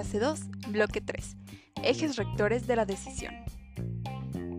Clase 0.00 0.18
2, 0.18 0.40
bloque 0.68 1.02
3. 1.02 1.36
Ejes 1.82 2.16
rectores 2.16 2.66
de 2.66 2.74
la 2.74 2.86
decisión. 2.86 3.34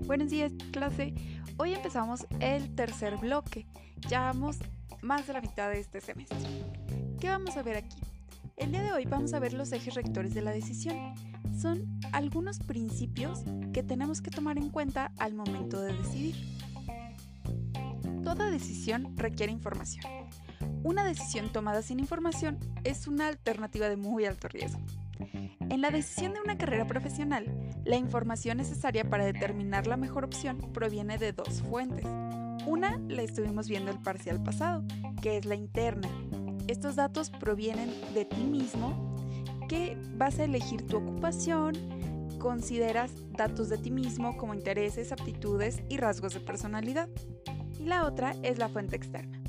Buenos 0.05 0.29
días, 0.29 0.51
clase. 0.71 1.15
Hoy 1.57 1.73
empezamos 1.73 2.27
el 2.39 2.75
tercer 2.75 3.17
bloque. 3.17 3.65
Ya 4.07 4.19
vamos 4.19 4.59
más 5.01 5.25
de 5.25 5.33
la 5.33 5.41
mitad 5.41 5.71
de 5.71 5.79
este 5.79 5.99
semestre. 5.99 6.37
¿Qué 7.19 7.27
vamos 7.29 7.57
a 7.57 7.63
ver 7.63 7.77
aquí? 7.77 7.97
El 8.55 8.71
día 8.71 8.83
de 8.83 8.91
hoy 8.91 9.05
vamos 9.05 9.33
a 9.33 9.39
ver 9.39 9.53
los 9.53 9.71
ejes 9.71 9.95
rectores 9.95 10.35
de 10.35 10.43
la 10.43 10.51
decisión. 10.51 11.15
Son 11.59 11.99
algunos 12.11 12.59
principios 12.59 13.39
que 13.73 13.81
tenemos 13.81 14.21
que 14.21 14.29
tomar 14.29 14.59
en 14.59 14.69
cuenta 14.69 15.11
al 15.17 15.33
momento 15.33 15.81
de 15.81 15.97
decidir. 15.97 16.35
Toda 18.23 18.51
decisión 18.51 19.17
requiere 19.17 19.51
información. 19.51 20.05
Una 20.83 21.03
decisión 21.03 21.51
tomada 21.51 21.81
sin 21.81 21.99
información 21.99 22.59
es 22.83 23.07
una 23.07 23.27
alternativa 23.27 23.89
de 23.89 23.97
muy 23.97 24.25
alto 24.25 24.47
riesgo. 24.47 24.79
En 25.69 25.81
la 25.81 25.91
decisión 25.91 26.33
de 26.33 26.41
una 26.41 26.57
carrera 26.57 26.85
profesional, 26.85 27.45
la 27.85 27.95
información 27.95 28.57
necesaria 28.57 29.09
para 29.09 29.25
determinar 29.25 29.87
la 29.87 29.97
mejor 29.97 30.25
opción 30.25 30.57
proviene 30.73 31.17
de 31.17 31.31
dos 31.33 31.61
fuentes. 31.61 32.05
Una 32.65 32.99
la 33.07 33.21
estuvimos 33.21 33.67
viendo 33.67 33.91
el 33.91 33.99
parcial 33.99 34.41
pasado, 34.43 34.83
que 35.21 35.37
es 35.37 35.45
la 35.45 35.55
interna. 35.55 36.09
Estos 36.67 36.95
datos 36.95 37.29
provienen 37.29 37.89
de 38.13 38.25
ti 38.25 38.43
mismo, 38.43 39.15
que 39.67 39.97
vas 40.15 40.39
a 40.39 40.43
elegir 40.43 40.85
tu 40.85 40.97
ocupación, 40.97 41.75
consideras 42.37 43.11
datos 43.31 43.69
de 43.69 43.77
ti 43.77 43.91
mismo 43.91 44.35
como 44.37 44.53
intereses, 44.53 45.11
aptitudes 45.11 45.81
y 45.89 45.97
rasgos 45.97 46.33
de 46.33 46.39
personalidad. 46.41 47.07
Y 47.79 47.85
la 47.85 48.05
otra 48.05 48.35
es 48.43 48.57
la 48.57 48.69
fuente 48.69 48.95
externa. 48.95 49.41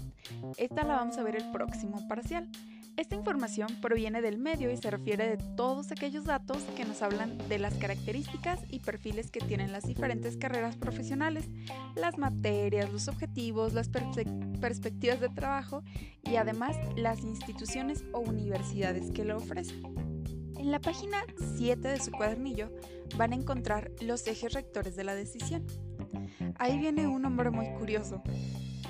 Esta 0.57 0.85
la 0.85 0.97
vamos 0.97 1.19
a 1.19 1.23
ver 1.23 1.37
el 1.37 1.51
próximo 1.51 2.07
parcial. 2.09 2.49
Esta 2.96 3.15
información 3.15 3.68
proviene 3.80 4.21
del 4.21 4.38
medio 4.38 4.71
y 4.71 4.76
se 4.76 4.90
refiere 4.90 5.37
de 5.37 5.45
todos 5.57 5.90
aquellos 5.90 6.24
datos 6.24 6.62
que 6.76 6.85
nos 6.85 7.01
hablan 7.01 7.38
de 7.49 7.59
las 7.59 7.74
características 7.74 8.60
y 8.68 8.80
perfiles 8.80 9.30
que 9.30 9.40
tienen 9.40 9.73
las 9.73 9.84
diferentes 9.84 10.37
carreras 10.37 10.76
profesionales, 10.76 11.49
las 11.96 12.18
materias, 12.18 12.93
los 12.93 13.09
objetivos, 13.09 13.73
las 13.73 13.88
perspectivas 13.88 15.21
de 15.21 15.30
trabajo 15.30 15.82
y 16.23 16.37
además 16.37 16.76
las 16.96 17.23
instituciones 17.23 18.04
o 18.12 18.21
universidades 18.21 19.10
que 19.10 19.24
lo 19.24 19.38
ofrecen. 19.38 19.82
En 20.59 20.71
la 20.71 20.79
página 20.79 21.24
7 21.56 21.88
de 21.88 21.99
su 21.99 22.12
cuadernillo 22.12 22.71
van 23.16 23.32
a 23.32 23.37
encontrar 23.37 23.90
los 24.01 24.27
ejes 24.27 24.52
rectores 24.52 24.96
de 24.96 25.04
la 25.04 25.15
decisión. 25.15 25.66
Ahí 26.59 26.79
viene 26.79 27.09
un 27.09 27.23
nombre 27.23 27.51
muy 27.51 27.73
curioso, 27.79 28.23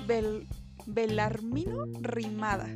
Bel 0.05 0.45
Belarmino 0.85 1.85
Rimada. 2.01 2.67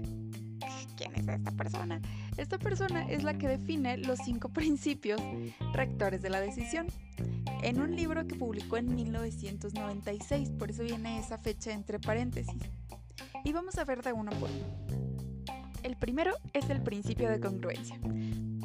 ¿Quién 0.96 1.14
es 1.16 1.28
esta 1.28 1.52
persona? 1.52 2.02
Esta 2.38 2.58
persona 2.58 3.08
es 3.10 3.24
la 3.24 3.38
que 3.38 3.48
define 3.48 3.98
los 3.98 4.20
cinco 4.26 4.50
principios 4.54 5.22
rectores 5.74 6.22
de 6.22 6.30
la 6.30 6.40
decisión 6.40 6.88
en 7.64 7.82
un 7.82 7.96
libro 7.96 8.28
que 8.28 8.36
publicó 8.36 8.78
en 8.78 8.94
1996, 8.94 10.52
por 10.52 10.70
eso 10.70 10.84
viene 10.84 11.20
esa 11.20 11.38
fecha 11.38 11.72
entre 11.72 12.00
paréntesis. 12.00 12.62
Y 13.44 13.52
vamos 13.52 13.78
a 13.78 13.86
ver 13.86 14.04
de 14.04 14.14
uno 14.14 14.32
por 14.32 14.50
uno. 14.50 14.98
El 15.84 15.96
primero 15.96 16.36
es 16.54 16.70
el 16.70 16.82
principio 16.82 17.30
de 17.30 17.40
congruencia. 17.40 18.00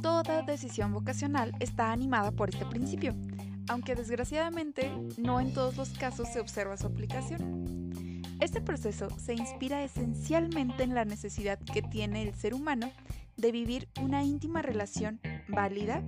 Toda 0.03 0.43
decisión 0.43 0.93
vocacional 0.93 1.53
está 1.61 1.93
animada 1.93 2.33
por 2.33 2.51
este 2.51 2.67
principio, 2.67 3.15
aunque 3.69 3.95
desgraciadamente 3.95 4.91
no 5.17 5.41
en 5.41 5.55
todos 5.55 5.77
los 5.77 5.91
casos 5.91 6.29
se 6.29 6.41
observa 6.41 6.77
su 6.77 6.87
aplicación. 6.87 8.22
Este 8.43 8.61
proceso 8.61 9.09
se 9.21 9.35
inspira 9.35 9.85
esencialmente 9.85 10.83
en 10.83 10.97
la 10.97 11.05
necesidad 11.05 11.61
que 11.61 11.81
tiene 11.81 12.23
el 12.23 12.35
ser 12.35 12.55
humano 12.55 12.91
de 13.37 13.53
vivir 13.53 13.89
una 14.01 14.25
íntima 14.25 14.63
relación 14.63 15.21
válida 15.47 16.03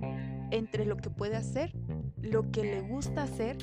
entre 0.51 0.83
lo 0.83 0.97
que 0.97 1.09
puede 1.09 1.37
hacer, 1.37 1.71
lo 2.17 2.51
que 2.51 2.63
le 2.63 2.81
gusta 2.81 3.23
hacer 3.23 3.57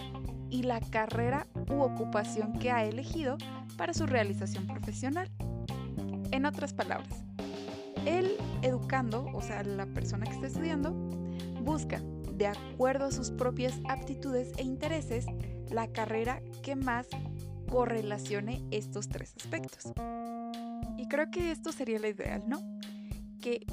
y 0.48 0.62
la 0.62 0.80
carrera 0.80 1.46
u 1.70 1.82
ocupación 1.82 2.58
que 2.58 2.70
ha 2.70 2.82
elegido 2.86 3.36
para 3.76 3.92
su 3.92 4.06
realización 4.06 4.66
profesional. 4.66 5.30
En 6.30 6.46
otras 6.46 6.72
palabras, 6.72 7.26
el 8.06 8.38
educando, 8.62 9.26
o 9.34 9.42
sea, 9.42 9.62
la 9.64 9.84
persona 9.84 10.24
que 10.24 10.32
está 10.32 10.46
estudiando, 10.46 10.92
busca, 11.60 12.00
de 12.32 12.46
acuerdo 12.46 13.04
a 13.04 13.12
sus 13.12 13.32
propias 13.32 13.78
aptitudes 13.86 14.50
e 14.56 14.62
intereses, 14.62 15.26
la 15.68 15.88
carrera 15.88 16.40
que 16.62 16.74
más 16.74 17.06
correlacione 17.72 18.62
estos 18.70 19.08
tres 19.08 19.34
aspectos. 19.34 19.94
Y 20.98 21.08
creo 21.08 21.30
que 21.30 21.50
esto 21.50 21.72
sería 21.72 21.98
lo 21.98 22.06
ideal, 22.06 22.42
¿no? 22.46 22.60
Que 23.40 23.64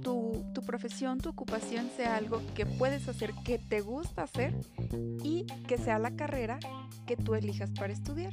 tu, 0.00 0.42
tu, 0.54 0.62
profesión, 0.62 1.18
tu 1.18 1.28
ocupación 1.28 1.90
sea 1.94 2.16
algo 2.16 2.40
que 2.54 2.64
puedes 2.64 3.06
hacer, 3.08 3.34
que 3.44 3.58
te 3.58 3.82
gusta 3.82 4.22
hacer 4.22 4.54
y 5.22 5.44
que 5.68 5.76
sea 5.76 5.98
la 5.98 6.16
carrera 6.16 6.58
que 7.06 7.14
tú 7.14 7.34
elijas 7.34 7.70
para 7.72 7.92
estudiar. 7.92 8.32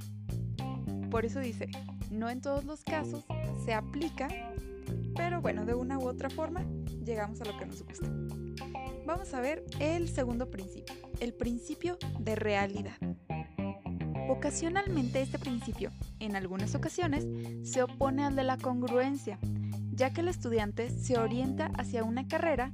Por 1.12 1.26
eso 1.26 1.42
dice, 1.42 1.68
no 2.10 2.30
en 2.30 2.40
todos 2.40 2.64
los 2.64 2.86
casos 2.86 3.26
se 3.66 3.74
aplica, 3.74 4.30
pero 5.18 5.42
bueno, 5.42 5.66
de 5.66 5.74
una 5.74 6.00
u 6.00 6.08
otra 6.08 6.30
forma 6.30 6.64
llegamos 7.04 7.42
a 7.42 7.46
lo 7.46 7.58
que 7.58 7.66
nos 7.66 7.84
gusta. 7.84 8.08
Vamos 9.06 9.34
a 9.34 9.42
ver 9.42 9.66
el 9.82 10.08
segundo 10.08 10.50
principio, 10.50 10.96
el 11.20 11.34
principio 11.34 11.98
de 12.20 12.36
realidad. 12.36 12.96
Ocasionalmente 14.30 15.24
este 15.24 15.40
principio, 15.40 15.90
en 16.20 16.36
algunas 16.36 16.76
ocasiones, 16.76 17.26
se 17.64 17.82
opone 17.82 18.24
al 18.24 18.36
de 18.36 18.44
la 18.44 18.58
congruencia, 18.58 19.40
ya 19.92 20.14
que 20.14 20.22
el 20.22 20.28
estudiante 20.28 20.92
se 20.92 21.18
orienta 21.18 21.72
hacia 21.80 22.04
una 22.04 22.28
carrera, 22.28 22.72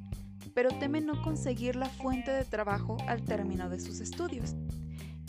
pero 0.54 0.70
teme 0.78 1.00
no 1.00 1.22
conseguir 1.22 1.78
la 1.78 1.88
fuente 1.88 2.30
de 2.30 2.44
trabajo 2.44 2.98
al 3.08 3.24
término 3.24 3.70
de 3.70 3.80
sus 3.80 4.02
estudios, 4.02 4.54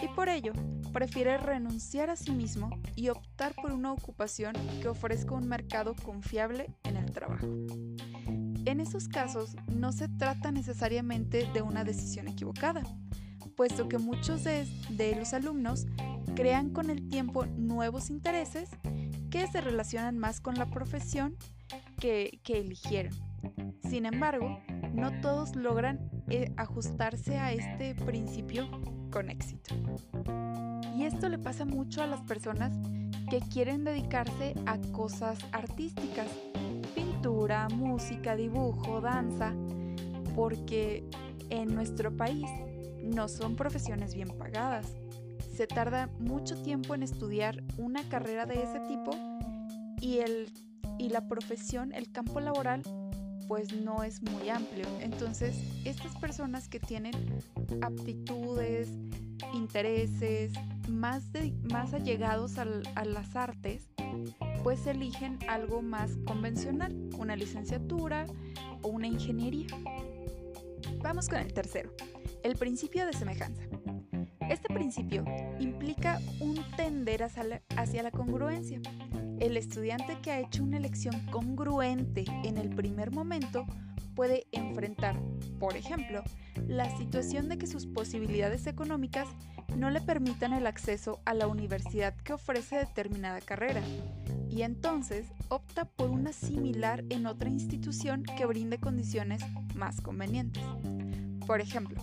y 0.03 0.09
por 0.17 0.29
ello 0.29 0.53
prefiere 0.93 1.39
renunciar 1.39 2.11
a 2.11 2.17
sí 2.17 2.33
mismo 2.33 2.71
y 2.97 3.09
optar 3.09 3.55
por 3.55 3.71
una 3.71 3.93
ocupación 3.93 4.55
que 4.83 4.89
ofrezca 4.89 5.33
un 5.33 5.47
mercado 5.47 5.95
confiable 5.95 6.75
en 6.83 6.97
el 6.97 7.13
trabajo. 7.13 7.47
En 8.65 8.81
esos 8.81 9.07
casos 9.07 9.55
no 9.69 9.93
se 9.93 10.09
trata 10.09 10.51
necesariamente 10.51 11.49
de 11.55 11.63
una 11.63 11.85
decisión 11.85 12.27
equivocada, 12.27 12.83
puesto 13.57 13.89
que 13.89 13.99
muchos 13.99 14.45
de, 14.45 15.17
los 15.19 15.33
alumnos 15.33 15.87
crean 16.37 16.69
con 16.71 16.91
el 16.91 17.09
tiempo 17.09 17.47
nuevos 17.47 18.11
intereses 18.11 18.69
que 19.31 19.47
se 19.47 19.63
relacionan 19.63 20.19
más 20.19 20.41
con 20.41 20.55
la 20.55 20.67
profesión 20.67 21.35
que, 21.99 22.41
eligieron. 22.47 23.15
Sin 23.89 24.05
embargo, 24.07 24.61
no 24.93 25.21
todos 25.23 25.57
logran 25.57 26.11
eh, 26.29 26.53
ajustarse 26.57 27.39
a 27.39 27.53
este 27.53 27.95
principio 27.95 28.69
con 29.11 29.31
éxito. 29.31 29.75
Y 30.95 31.05
esto 31.05 31.29
le 31.29 31.39
pasa 31.39 31.65
mucho 31.65 32.03
a 32.03 32.07
las 32.07 32.21
personas 32.21 32.73
que 33.31 33.41
quieren 33.41 33.85
dedicarse 33.85 34.55
a 34.67 34.79
cosas 34.93 35.39
artísticas, 35.53 36.29
pintura, 36.95 37.69
música, 37.71 38.37
dibujo, 38.37 39.01
danza, 39.01 39.55
porque 40.35 41.03
en 41.49 41.75
nuestro 41.75 42.15
país 42.15 42.49
no 43.03 43.27
son 43.29 43.57
profesiones 43.57 44.15
bien 44.15 44.29
pagadas. 44.29 44.95
Se 45.57 45.67
tarda 45.67 46.11
mucho 46.19 46.61
tiempo 46.61 46.95
en 46.95 47.03
estudiar 47.03 47.65
una 47.79 48.07
carrera 48.11 48.45
de 48.45 48.63
ese 48.63 48.79
tipo 48.81 49.13
y, 50.03 50.19
el, 50.19 50.53
y 50.99 51.09
la 51.09 51.27
profesión, 51.29 51.95
el 51.95 52.13
campo 52.13 52.41
laboral, 52.41 52.83
pues 53.49 53.73
no 53.73 54.03
es 54.03 54.21
muy 54.21 54.51
amplio. 54.51 54.85
Entonces, 55.01 55.57
estas 55.87 56.15
personas 56.17 56.69
que 56.69 56.79
tienen 56.79 57.15
aptitudes, 57.81 58.91
intereses 59.55 60.53
más, 60.91 61.33
de, 61.33 61.55
más 61.73 61.95
allegados 61.95 62.59
a 62.59 63.05
las 63.07 63.35
artes, 63.35 63.89
pues 64.63 64.87
eligen 64.87 65.39
algo 65.49 65.81
más 65.81 66.19
convencional, 66.27 66.95
una 67.17 67.35
licenciatura 67.35 68.27
o 68.83 68.89
una 68.89 69.07
ingeniería. 69.07 69.69
Vamos 71.03 71.31
con 71.31 71.39
el 71.39 71.55
tercero, 71.55 71.95
el 72.43 72.57
principio 72.57 73.07
de 73.07 73.15
semejanza. 73.15 73.63
Este 74.49 74.69
principio 74.69 75.25
implica 75.59 76.21
un 76.41 76.65
tender 76.77 77.23
hacia 77.23 78.03
la, 78.03 78.11
congruencia. 78.11 78.81
El 79.41 79.57
estudiante 79.57 80.19
que 80.23 80.31
ha 80.31 80.41
hecho 80.41 80.63
una 80.63 80.77
elección 80.77 81.27
congruente 81.31 82.25
en 82.45 82.57
el 82.57 82.71
primer 82.71 83.11
momento 83.11 83.67
puede 84.15 84.47
enfrentar, 84.53 85.21
por 85.59 85.77
ejemplo, 85.77 86.23
la 86.67 86.97
situación 86.97 87.49
de 87.49 87.59
que 87.59 87.67
sus 87.67 87.87
posibilidades 87.87 88.67
económicas 88.67 89.29
no 89.77 89.91
le 89.91 90.01
permitan 90.01 90.53
el 90.53 90.67
acceso 90.67 91.21
a 91.27 91.35
la 91.35 91.49
universidad 91.49 92.15
que 92.17 92.33
ofrece 92.33 92.77
determinada 92.77 93.41
carrera, 93.41 93.83
y 94.49 94.63
entonces 94.63 95.27
opta 95.49 95.85
por 95.85 96.09
una 96.09 96.33
similar 96.33 97.05
en 97.11 97.27
otra 97.27 97.51
institución 97.51 98.23
que 98.23 98.47
brinde 98.47 98.79
condiciones 98.79 99.43
más 99.75 100.01
convenientes. 100.01 100.63
Por 101.47 101.61
ejemplo, 101.61 102.03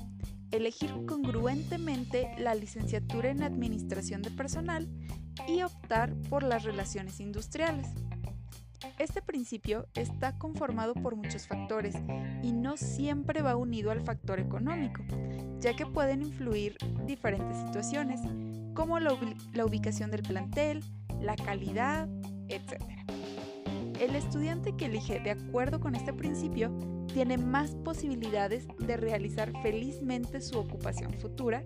elegir 0.53 0.91
congruentemente 1.07 2.29
la 2.37 2.53
licenciatura 2.53 3.29
en 3.29 3.41
Administración 3.41 4.21
de 4.21 4.29
Personal 4.29 4.87
y 5.47 5.63
optar 5.63 6.13
por 6.29 6.43
las 6.43 6.63
relaciones 6.63 7.19
industriales. 7.19 7.87
Este 8.99 9.21
principio 9.21 9.87
está 9.95 10.37
conformado 10.37 10.93
por 10.93 11.15
muchos 11.15 11.47
factores 11.47 11.95
y 12.43 12.51
no 12.51 12.77
siempre 12.77 13.41
va 13.41 13.55
unido 13.55 13.89
al 13.91 14.01
factor 14.01 14.39
económico, 14.39 15.03
ya 15.59 15.75
que 15.75 15.87
pueden 15.87 16.21
influir 16.21 16.77
diferentes 17.05 17.57
situaciones, 17.65 18.21
como 18.75 18.99
la, 18.99 19.13
ubicación 19.65 20.11
del 20.11 20.21
plantel, 20.21 20.83
la 21.19 21.35
calidad, 21.35 22.07
etc. 22.49 22.83
El 23.99 24.15
estudiante 24.15 24.75
que 24.75 24.85
elige 24.85 25.19
de 25.19 25.31
acuerdo 25.31 25.79
con 25.79 25.95
este 25.95 26.13
principio 26.13 26.69
tiene 27.13 27.37
más 27.37 27.75
posibilidades 27.75 28.67
de 28.79 28.97
realizar 28.97 29.53
felizmente 29.61 30.41
su 30.41 30.57
ocupación 30.57 31.13
futura 31.13 31.63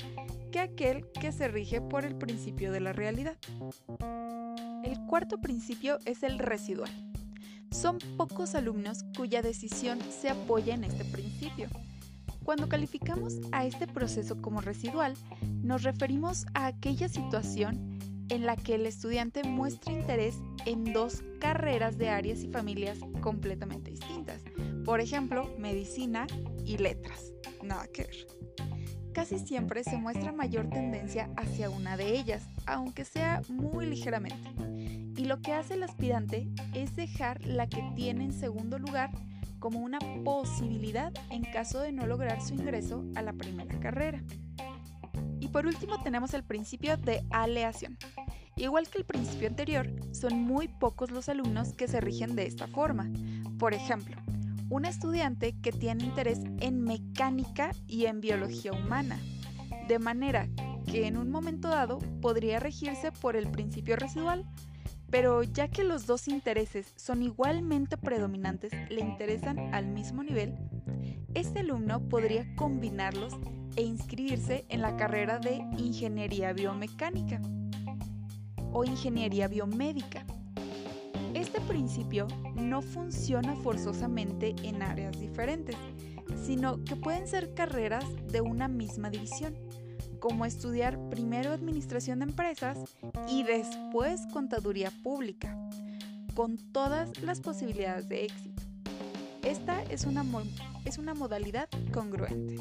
que 0.51 0.59
aquel 0.59 1.05
que 1.11 1.31
se 1.31 1.47
rige 1.47 1.81
por 1.81 2.05
el 2.05 2.15
principio 2.15 2.71
de 2.71 2.81
la 2.81 2.93
realidad. 2.93 3.37
El 4.83 4.99
cuarto 5.07 5.39
principio 5.39 5.99
es 6.05 6.23
el 6.23 6.37
residual. 6.39 6.91
Son 7.71 7.97
pocos 8.17 8.55
alumnos 8.55 9.03
cuya 9.15 9.41
decisión 9.41 9.99
se 10.09 10.29
apoya 10.29 10.75
en 10.75 10.83
este 10.83 11.05
principio. 11.05 11.67
Cuando 12.43 12.69
calificamos 12.69 13.35
a 13.51 13.65
este 13.65 13.87
proceso 13.87 14.41
como 14.41 14.61
residual, 14.61 15.15
nos 15.61 15.83
referimos 15.83 16.45
a 16.53 16.67
aquella 16.67 17.09
situación 17.09 17.99
en 18.29 18.45
la 18.45 18.55
que 18.55 18.75
el 18.75 18.85
estudiante 18.85 19.43
muestra 19.43 19.93
interés 19.93 20.35
en 20.65 20.93
dos 20.93 21.23
carreras 21.39 21.97
de 21.97 22.09
áreas 22.09 22.43
y 22.43 22.49
familias 22.49 22.99
completamente 23.21 23.91
distintas. 23.91 24.41
Por 24.87 25.01
ejemplo, 25.01 25.53
medicina 25.57 26.27
y 26.65 26.77
letras. 26.77 27.33
Nada 27.61 27.87
que 27.87 28.03
ver. 28.03 28.27
Casi 29.13 29.37
siempre 29.37 29.83
se 29.83 29.97
muestra 29.97 30.31
mayor 30.31 30.69
tendencia 30.69 31.29
hacia 31.35 31.69
una 31.69 31.97
de 31.97 32.17
ellas, 32.17 32.47
aunque 32.65 33.03
sea 33.03 33.41
muy 33.49 33.85
ligeramente. 33.85 34.49
Y 35.17 35.25
lo 35.25 35.41
que 35.41 35.51
hace 35.51 35.73
el 35.73 35.83
aspirante 35.83 36.47
es 36.73 36.95
dejar 36.95 37.45
la 37.45 37.67
que 37.67 37.83
tiene 37.97 38.23
en 38.23 38.31
segundo 38.31 38.79
lugar 38.79 39.11
como 39.59 39.79
una 39.79 39.99
posibilidad 40.23 41.11
en 41.31 41.43
caso 41.43 41.81
de 41.81 41.91
no 41.91 42.07
lograr 42.07 42.41
su 42.41 42.53
ingreso 42.53 43.03
a 43.15 43.21
la 43.21 43.33
primera 43.33 43.77
carrera. 43.81 44.23
Y 45.41 45.49
por 45.49 45.65
último 45.65 46.01
tenemos 46.01 46.33
el 46.33 46.45
principio 46.45 46.95
de 46.95 47.25
aleación. 47.31 47.97
Igual 48.55 48.87
que 48.87 48.99
el 48.99 49.05
principio 49.05 49.49
anterior, 49.49 49.91
son 50.13 50.41
muy 50.43 50.69
pocos 50.69 51.11
los 51.11 51.27
alumnos 51.27 51.73
que 51.73 51.89
se 51.89 51.99
rigen 51.99 52.37
de 52.37 52.45
esta 52.45 52.67
forma. 52.67 53.11
Por 53.59 53.73
ejemplo, 53.73 54.15
un 54.69 54.85
estudiante 54.85 55.55
que 55.61 55.71
tiene 55.71 56.03
interés 56.03 56.39
en 56.59 56.81
mecánica 56.81 57.71
y 57.87 58.05
en 58.05 58.21
biología 58.21 58.71
humana, 58.73 59.19
de 59.87 59.99
manera 59.99 60.47
que 60.85 61.07
en 61.07 61.17
un 61.17 61.29
momento 61.29 61.69
dado 61.69 61.99
podría 62.21 62.59
regirse 62.59 63.11
por 63.11 63.35
el 63.35 63.49
principio 63.49 63.95
residual, 63.95 64.45
pero 65.09 65.43
ya 65.43 65.69
que 65.69 65.83
los 65.83 66.05
dos 66.05 66.27
intereses 66.27 66.93
son 66.95 67.23
igualmente 67.23 67.97
predominantes, 67.97 68.73
le 68.89 69.01
interesan 69.01 69.73
al 69.73 69.87
mismo 69.87 70.23
nivel, 70.23 70.55
este 71.33 71.59
alumno 71.59 72.01
podría 72.09 72.55
combinarlos 72.55 73.33
e 73.75 73.83
inscribirse 73.83 74.65
en 74.69 74.81
la 74.81 74.97
carrera 74.97 75.39
de 75.39 75.57
ingeniería 75.77 76.51
biomecánica 76.51 77.39
o 78.73 78.83
ingeniería 78.83 79.47
biomédica. 79.47 80.25
Este 81.33 81.61
principio 81.61 82.27
no 82.57 82.81
funciona 82.81 83.55
forzosamente 83.55 84.55
en 84.63 84.81
áreas 84.81 85.19
diferentes, 85.19 85.75
sino 86.45 86.83
que 86.83 86.95
pueden 86.95 87.27
ser 87.27 87.53
carreras 87.53 88.05
de 88.31 88.41
una 88.41 88.67
misma 88.67 89.09
división 89.09 89.55
como 90.19 90.45
estudiar 90.45 90.99
primero 91.09 91.51
administración 91.51 92.19
de 92.19 92.25
empresas 92.25 92.79
y 93.29 93.43
después 93.43 94.21
contaduría 94.33 94.91
pública, 95.03 95.57
con 96.33 96.57
todas 96.57 97.21
las 97.21 97.39
posibilidades 97.39 98.09
de 98.09 98.25
éxito. 98.25 98.63
Esta 99.43 99.81
es 99.83 100.05
una, 100.05 100.25
es 100.85 100.97
una 100.97 101.13
modalidad 101.13 101.69
congruente. 101.93 102.55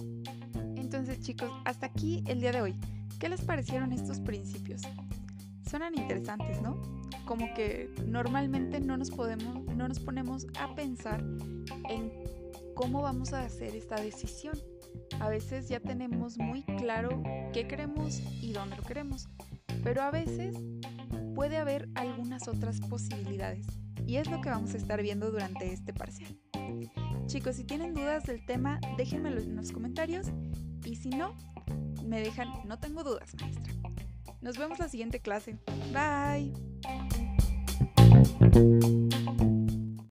Entonces 0.77 1.21
chicos, 1.21 1.51
hasta 1.65 1.87
aquí 1.87 2.23
el 2.27 2.41
día 2.41 2.53
de 2.53 2.63
hoy. 2.63 2.75
¿Qué 3.19 3.29
les 3.29 3.41
parecieron 3.41 3.93
estos 3.93 4.21
principios? 4.21 4.83
Suenan 5.69 5.99
interesantes, 5.99 6.61
¿no? 6.61 6.77
Como 7.27 7.53
que 7.55 7.91
normalmente 8.07 8.81
no 8.81 8.97
nos 8.97 9.11
podemos, 9.11 9.65
no 9.77 9.89
nos 9.89 10.01
ponemos 10.01 10.47
a 10.59 10.75
pensar 10.75 11.23
en 11.91 12.13
cómo 12.75 13.03
vamos 13.03 13.33
a 13.33 13.45
hacer 13.45 13.75
esta 13.75 13.97
decisión 13.97 14.57
a 15.21 15.29
veces 15.29 15.69
ya 15.69 15.81
tenemos 15.81 16.39
muy 16.39 16.63
claro 16.63 17.23
qué 17.53 17.67
queremos 17.67 18.21
y 18.43 18.53
dónde 18.53 18.77
lo 18.77 18.83
queremos, 18.83 19.29
pero 19.83 20.03
a 20.03 20.11
veces 20.11 20.57
puede 21.35 21.57
haber 21.57 21.89
algunas 21.95 22.49
otras 22.49 22.81
posibilidades 22.81 23.67
y 24.07 24.17
es 24.17 24.31
lo 24.31 24.41
que 24.41 24.51
vamos 24.51 24.75
a 24.75 24.77
estar 24.77 25.03
viendo 25.03 25.31
durante 25.31 25.73
este 25.73 25.93
parcial. 25.93 26.39
Chicos, 27.27 27.57
si 27.57 27.65
tienen 27.65 27.95
dudas 27.95 28.25
del 28.25 28.45
tema, 28.45 28.79
déjenmelo 28.97 29.41
en 29.41 29.57
los 29.57 29.73
comentarios 29.73 30.29
y 30.85 30.97
si 30.97 31.11
no, 31.11 31.35
me 32.05 32.21
dejan, 32.21 32.49
no 32.67 32.79
tengo 32.79 33.03
dudas, 33.03 33.35
maestra. 33.41 33.73
Nos 34.41 34.59
vemos 34.59 34.79
la 34.79 34.89
siguiente 34.89 35.21
clase. 35.21 35.59
Bye. 35.93 36.66
Thank 36.83 38.55
you. 38.57 39.06